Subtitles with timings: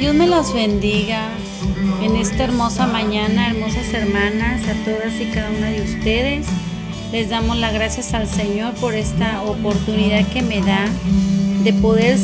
[0.00, 1.28] Dios me las bendiga
[2.02, 6.46] en esta hermosa mañana, hermosas hermanas, a todas y cada una de ustedes.
[7.12, 10.86] Les damos las gracias al Señor por esta oportunidad que me da
[11.64, 12.16] de poder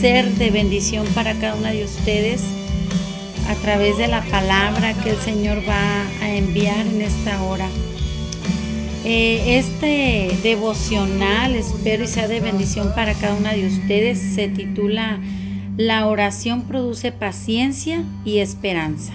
[0.00, 2.42] ser de bendición para cada una de ustedes
[3.50, 7.68] a través de la palabra que el Señor va a enviar en esta hora.
[9.04, 15.20] Eh, este devocional, espero y sea de bendición para cada una de ustedes, se titula
[15.80, 19.14] La oración produce paciencia y esperanza.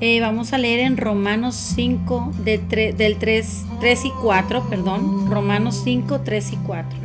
[0.00, 6.22] Eh, vamos a leer en Romanos 5, del 3, 3 y 4, perdón, Romanos 5,
[6.22, 6.98] 3 y 4.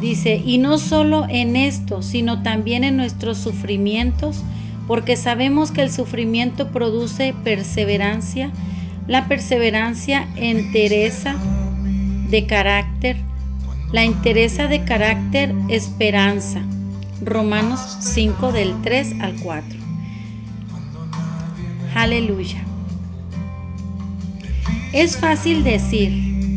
[0.00, 4.42] Dice, y no solo en esto, sino también en nuestros sufrimientos,
[4.88, 8.50] porque sabemos que el sufrimiento produce perseverancia,
[9.06, 11.36] la perseverancia entereza
[12.30, 13.16] de carácter,
[13.92, 16.62] la entereza de carácter esperanza.
[17.24, 19.78] Romanos 5 del 3 al 4.
[21.94, 22.64] Aleluya.
[24.92, 26.12] Es fácil decir,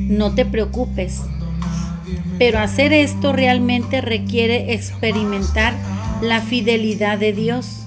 [0.10, 1.22] no te preocupes,
[2.38, 5.74] pero hacer esto realmente requiere experimentar
[6.22, 7.86] la fidelidad de Dios.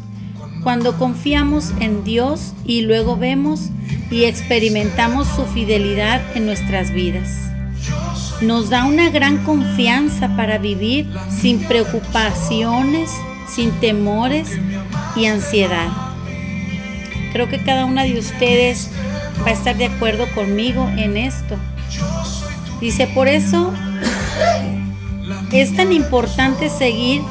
[0.62, 3.70] Cuando confiamos en Dios y luego vemos
[4.10, 7.47] y experimentamos su fidelidad en nuestras vidas.
[8.40, 13.10] Nos da una gran confianza para vivir sin preocupaciones,
[13.48, 14.58] sin temores
[15.16, 15.88] y ansiedad.
[17.32, 18.90] Creo que cada una de ustedes
[19.44, 21.56] va a estar de acuerdo conmigo en esto.
[22.80, 23.72] Dice, por eso
[25.52, 27.22] es tan importante seguir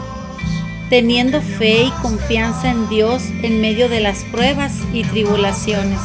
[0.89, 5.99] teniendo fe y confianza en Dios en medio de las pruebas y tribulaciones.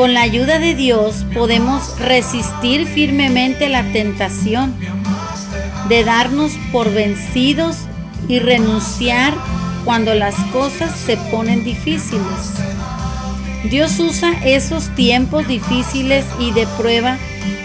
[0.00, 4.74] Con la ayuda de Dios podemos resistir firmemente la tentación
[5.90, 7.76] de darnos por vencidos
[8.26, 9.34] y renunciar
[9.84, 12.54] cuando las cosas se ponen difíciles.
[13.68, 17.18] Dios usa esos tiempos difíciles y de prueba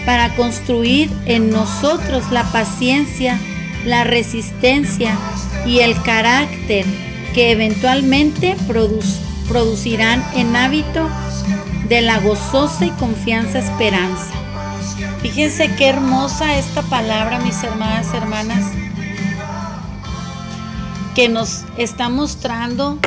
[0.04, 3.40] para construir en nosotros la paciencia,
[3.86, 5.16] la resistencia
[5.64, 6.84] y el carácter
[7.32, 8.56] que eventualmente
[9.48, 11.08] producirán en hábito
[11.88, 14.32] de la gozosa y confianza esperanza.
[15.22, 18.64] Fíjense qué hermosa esta palabra, mis hermanas, hermanas,
[21.14, 22.98] que nos está mostrando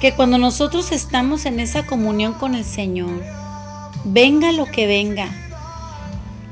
[0.00, 3.22] que cuando nosotros estamos en esa comunión con el Señor,
[4.04, 5.28] venga lo que venga,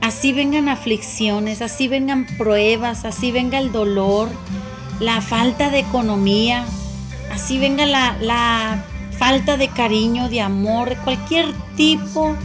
[0.00, 4.30] así vengan aflicciones, así vengan pruebas, así venga el dolor,
[5.00, 6.64] la falta de economía,
[7.30, 8.84] así venga la, la
[9.18, 12.36] falta de cariño, de amor, cualquier tipo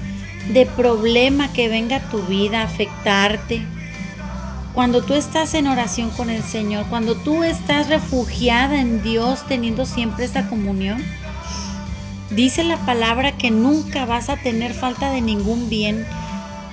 [0.54, 3.66] de problema que venga a tu vida a afectarte.
[4.74, 9.86] Cuando tú estás en oración con el Señor, cuando tú estás refugiada en Dios teniendo
[9.86, 11.04] siempre esa comunión,
[12.30, 16.06] dice la palabra que nunca vas a tener falta de ningún bien,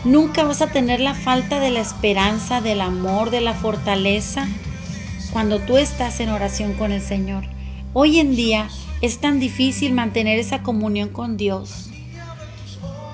[0.04, 4.46] nunca vas a tener la falta de la esperanza, del amor, de la fortaleza,
[5.32, 7.53] cuando tú estás en oración con el Señor.
[7.96, 8.68] Hoy en día
[9.02, 11.90] es tan difícil mantener esa comunión con Dios.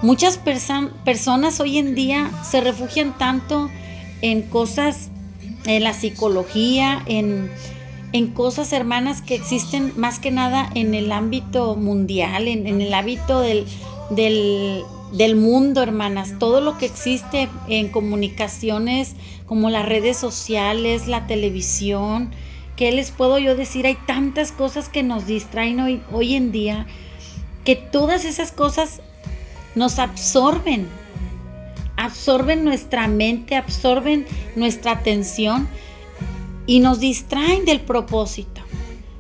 [0.01, 3.69] Muchas personas hoy en día se refugian tanto
[4.23, 5.11] en cosas,
[5.67, 7.51] en la psicología, en,
[8.33, 13.67] cosas hermanas que existen más que nada en el ámbito mundial, en, el ámbito del,
[14.09, 16.39] del, del mundo, hermanas.
[16.39, 19.15] Todo lo que existe en comunicaciones
[19.45, 22.31] como las redes sociales, la televisión,
[22.81, 23.85] ¿Qué les puedo yo decir?
[23.85, 26.87] Hay tantas cosas que nos distraen hoy, hoy en día
[27.63, 29.03] que todas esas cosas
[29.75, 30.89] nos absorben,
[31.99, 34.25] absorben nuestra mente, absorben
[34.57, 35.69] nuestra atención
[36.65, 38.63] y nos distraen del propósito.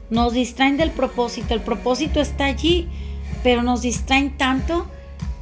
[0.09, 1.53] Nos distraen del propósito.
[1.53, 2.89] El propósito está allí,
[3.43, 4.91] pero nos distraen tanto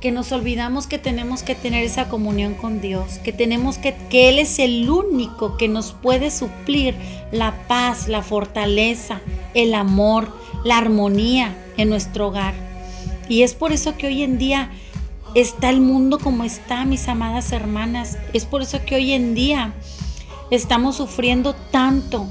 [0.00, 4.28] que nos olvidamos que tenemos que tener esa comunión con Dios, que tenemos que, que
[4.28, 6.94] Él es el único que nos puede suplir
[7.32, 9.20] la paz, la fortaleza,
[9.54, 10.32] el amor,
[10.64, 12.54] la armonía en nuestro hogar.
[13.28, 14.70] Y es por eso que hoy en día
[15.34, 18.18] está el mundo como está, mis amadas hermanas.
[18.32, 19.74] Es por eso que hoy en día
[20.50, 22.26] estamos sufriendo tanto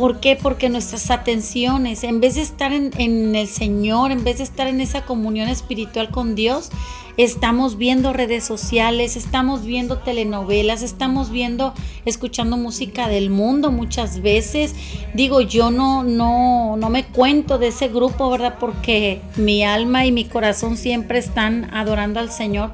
[0.00, 0.34] ¿Por qué?
[0.34, 4.80] Porque nuestras atenciones, en vez de estar en, el Señor, en vez de estar en
[4.80, 6.70] esa comunión espiritual con Dios,
[7.18, 11.74] estamos viendo redes sociales, estamos viendo telenovelas, estamos viendo,
[12.06, 14.74] escuchando música del mundo muchas veces.
[15.12, 18.56] Digo, yo no, no, no me cuento de ese grupo, ¿verdad?
[18.58, 22.72] Porque mi alma y mi corazón siempre están adorando al Señor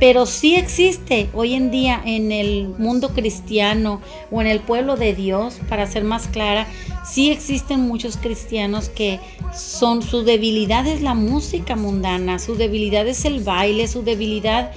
[0.00, 4.00] pero sí existe hoy en día en el mundo cristiano
[4.30, 6.66] o en el pueblo de Dios, para ser más clara,
[7.04, 9.18] sí existen muchos cristianos que
[9.54, 14.70] son su debilidad es la música mundana, su debilidad es el baile, su debilidad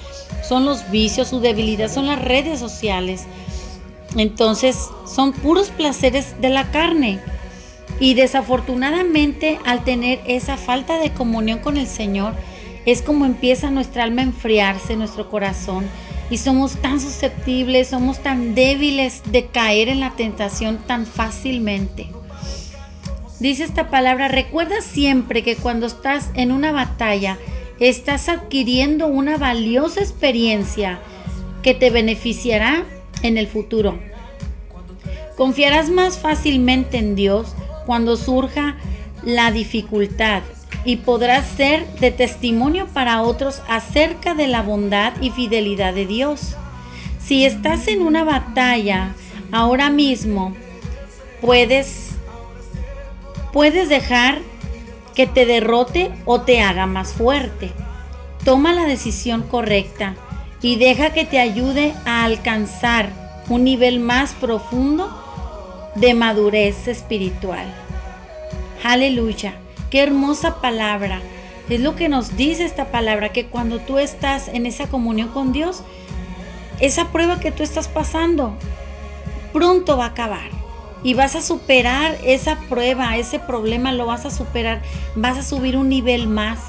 [0.48, 3.26] son los vicios, su debilidad son las redes sociales.
[4.18, 7.20] Entonces son puros placeres de la carne.
[8.00, 12.34] Y desafortunadamente al tener esa falta de comunión con el Señor,
[12.86, 15.86] es como empieza nuestra alma a enfriarse, nuestro corazón.
[16.30, 22.08] Y somos tan susceptibles, somos tan débiles de caer en la tentación tan fácilmente.
[23.40, 27.38] Dice esta palabra, recuerda siempre que cuando estás en una batalla,
[27.80, 31.00] estás adquiriendo una valiosa experiencia
[31.64, 32.86] que te beneficiará
[33.24, 34.00] en el futuro.
[35.36, 37.56] Confiarás más fácilmente en Dios
[37.86, 38.78] cuando surja
[39.24, 40.44] la dificultad
[40.84, 46.56] y podrás ser de testimonio para otros acerca de la bondad y fidelidad de Dios.
[47.20, 49.14] Si estás en una batalla
[49.52, 50.56] ahora mismo,
[51.42, 52.10] puedes
[53.54, 54.40] puedes dejar
[55.14, 57.72] que te derrote o te haga más fuerte.
[58.46, 60.16] Toma la decisión correcta
[60.62, 63.10] y deja que te ayude a alcanzar
[63.50, 65.12] un nivel más profundo
[65.96, 67.66] de madurez espiritual.
[68.84, 69.61] Aleluya.
[69.92, 71.20] Qué hermosa palabra.
[71.70, 75.52] Es lo que nos dice esta palabra, que cuando tú estás en esa comunión con
[75.52, 75.84] Dios,
[76.80, 78.56] esa prueba que tú estás pasando
[79.52, 80.50] pronto va a acabar.
[81.04, 84.82] Y vas a superar esa prueba, ese problema, lo vas a superar.
[85.16, 86.60] Vas a subir un nivel más,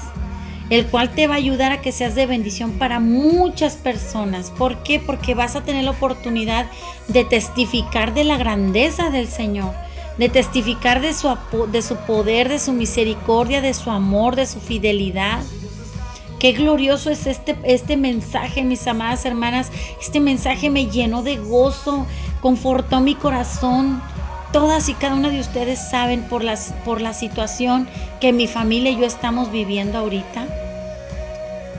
[0.69, 4.51] el cual te va a ayudar a que seas de bendición para muchas personas.
[4.51, 4.99] ¿Por qué?
[4.99, 6.65] Porque vas a tener la oportunidad
[7.07, 9.82] de testificar de la grandeza del Señor
[10.17, 11.35] de testificar de su,
[11.71, 15.39] de su poder, de su misericordia, de su amor, de su fidelidad.
[16.39, 19.71] Qué glorioso es este, este mensaje, mis amadas hermanas.
[20.01, 22.05] Este mensaje me llenó de gozo,
[22.41, 24.01] confortó mi corazón.
[24.51, 27.87] Todas y cada una de ustedes saben por, las, por la situación
[28.21, 30.45] que mi familia y yo estamos viviendo ahorita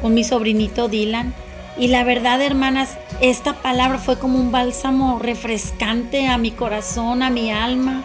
[0.02, 1.34] con mi sobrinito Dylan.
[1.78, 7.30] Y la verdad, hermanas, esta palabra fue como un bálsamo refrescante a mi corazón, a
[7.30, 8.02] mi alma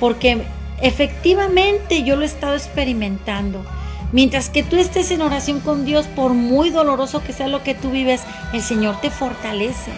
[0.00, 0.42] porque
[0.80, 3.64] efectivamente yo lo he estado experimentando.
[4.12, 7.74] Mientras que tú estés en oración con Dios, por muy doloroso que sea lo que
[7.74, 8.22] tú vives,
[8.52, 9.90] el Señor te fortalece.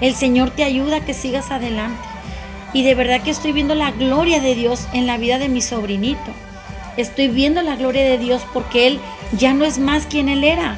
[0.00, 2.06] El Señor te ayuda a que sigas adelante.
[2.72, 5.62] Y de verdad que estoy viendo la gloria de Dios en la vida de mi
[5.62, 6.32] sobrinito.
[6.96, 9.00] Estoy viendo la gloria de Dios porque Él
[9.32, 10.76] ya no es más quien Él era.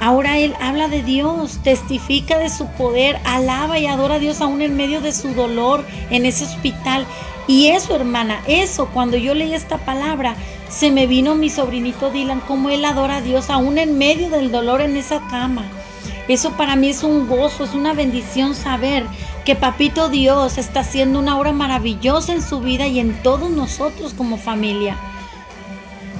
[0.00, 4.62] Ahora Él habla de Dios, testifica de su poder, alaba y adora a Dios aún
[4.62, 7.06] en medio de su dolor en ese hospital.
[7.46, 10.36] Y eso, hermana, eso, cuando yo leí esta palabra,
[10.70, 14.50] se me vino mi sobrinito Dylan, como él adora a Dios aún en medio del
[14.50, 15.64] dolor en esa cama.
[16.28, 19.04] Eso para mí es un gozo, es una bendición saber
[19.44, 24.14] que Papito Dios está haciendo una obra maravillosa en su vida y en todos nosotros
[24.14, 24.96] como familia.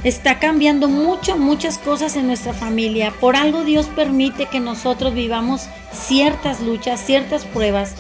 [0.03, 3.13] Está cambiando mucho, muchas cosas en nuestra familia.
[3.21, 7.95] Por algo Dios permite que nosotros vivamos ciertas luchas, ciertas pruebas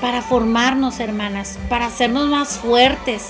[0.00, 3.28] para formarnos, hermanas, para hacernos más fuertes,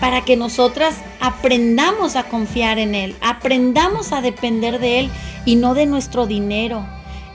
[0.00, 5.10] para que nosotras aprendamos a confiar en Él, aprendamos a depender de Él
[5.44, 6.84] y no de nuestro dinero,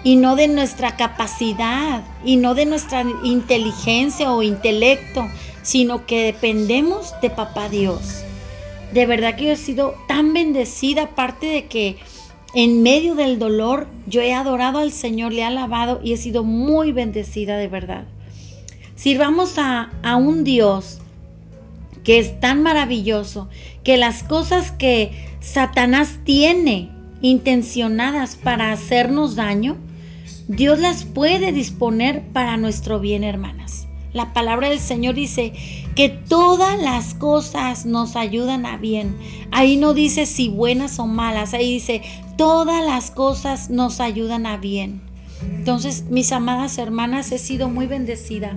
[0.03, 5.29] y no de nuestra capacidad, y no de nuestra inteligencia o intelecto,
[5.61, 8.25] sino que dependemos de Papá Dios.
[8.93, 11.97] De verdad que yo he sido tan bendecida, aparte de que
[12.53, 16.43] en medio del dolor yo he adorado al Señor, le he alabado y he sido
[16.43, 18.05] muy bendecida de verdad.
[18.95, 20.99] Sirvamos a, a un Dios
[22.03, 23.49] que es tan maravilloso
[23.83, 26.89] que las cosas que Satanás tiene
[27.21, 29.77] intencionadas para hacernos daño,
[30.47, 33.87] Dios las puede disponer para nuestro bien, hermanas.
[34.13, 35.53] La palabra del Señor dice
[35.95, 39.15] que todas las cosas nos ayudan a bien.
[39.51, 42.01] Ahí no dice si buenas o malas, ahí dice
[42.37, 45.01] todas las cosas nos ayudan a bien.
[45.41, 48.55] Entonces, mis amadas hermanas, he sido muy bendecida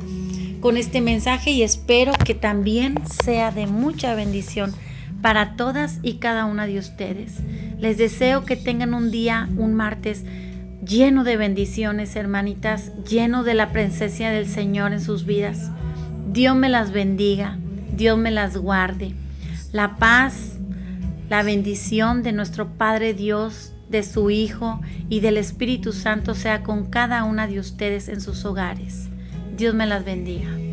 [0.61, 4.73] con este mensaje y espero que también sea de mucha bendición
[5.23, 7.35] para todas y cada una de ustedes.
[7.79, 10.25] Les deseo que tengan un día, un martes
[10.85, 15.71] lleno de bendiciones, hermanitas, lleno de la presencia del Señor en sus vidas.
[16.37, 17.57] Dios me las bendiga,
[17.97, 19.15] Dios me las guarde.
[19.73, 20.59] La paz,
[21.31, 26.91] la bendición de nuestro Padre Dios, de su Hijo y del Espíritu Santo sea con
[26.91, 29.09] cada una de ustedes en sus hogares.
[29.57, 30.66] Dios me las bendiga.